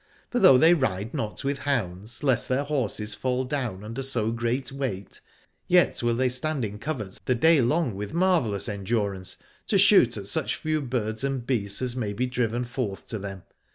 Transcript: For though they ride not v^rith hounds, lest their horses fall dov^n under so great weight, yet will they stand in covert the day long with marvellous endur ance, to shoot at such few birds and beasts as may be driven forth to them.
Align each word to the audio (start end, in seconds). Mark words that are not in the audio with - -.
For 0.31 0.39
though 0.39 0.57
they 0.57 0.73
ride 0.73 1.13
not 1.13 1.37
v^rith 1.37 1.59
hounds, 1.59 2.23
lest 2.23 2.49
their 2.49 2.63
horses 2.63 3.13
fall 3.13 3.47
dov^n 3.47 3.83
under 3.83 4.01
so 4.01 4.31
great 4.31 4.71
weight, 4.71 5.21
yet 5.67 6.01
will 6.01 6.15
they 6.15 6.27
stand 6.27 6.65
in 6.65 6.79
covert 6.79 7.19
the 7.25 7.35
day 7.35 7.61
long 7.61 7.93
with 7.93 8.11
marvellous 8.11 8.67
endur 8.67 9.15
ance, 9.15 9.37
to 9.67 9.77
shoot 9.77 10.17
at 10.17 10.25
such 10.25 10.55
few 10.55 10.81
birds 10.81 11.23
and 11.23 11.45
beasts 11.45 11.83
as 11.83 11.95
may 11.95 12.13
be 12.13 12.25
driven 12.25 12.65
forth 12.65 13.05
to 13.09 13.19
them. 13.19 13.43